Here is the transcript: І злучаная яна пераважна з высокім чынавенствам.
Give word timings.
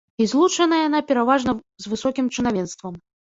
І 0.23 0.25
злучаная 0.29 0.79
яна 0.87 1.01
пераважна 1.11 1.51
з 1.85 1.93
высокім 1.93 2.33
чынавенствам. 2.37 2.99